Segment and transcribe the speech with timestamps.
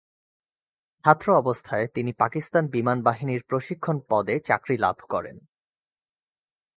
[1.05, 5.37] ছাত্র অবস্থায় তিনি পাকিস্তান বিমান বাহিনীর প্রশিক্ষণ পদে চাকরি লাভ করেন।